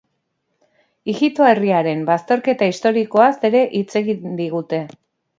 [1.11, 4.81] Ijito herriaren bazterketa historikoaz ere hitz egin digute.